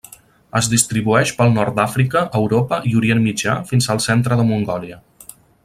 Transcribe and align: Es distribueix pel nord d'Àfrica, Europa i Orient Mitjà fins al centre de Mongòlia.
Es 0.59 0.69
distribueix 0.73 1.33
pel 1.41 1.53
nord 1.57 1.77
d'Àfrica, 1.79 2.23
Europa 2.41 2.81
i 2.93 2.95
Orient 3.03 3.21
Mitjà 3.27 3.55
fins 3.73 3.89
al 3.97 4.03
centre 4.09 4.39
de 4.41 4.47
Mongòlia. 4.55 4.99